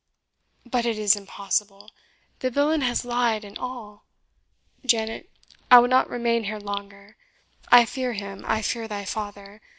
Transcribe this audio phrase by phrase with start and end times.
[0.65, 1.91] But it is impossible
[2.39, 4.03] the villain has lied in all.
[4.83, 5.29] Janet,
[5.69, 7.17] I will not remain here longer
[7.71, 9.61] I fear him I fear thy father.